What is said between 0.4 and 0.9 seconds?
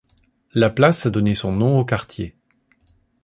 La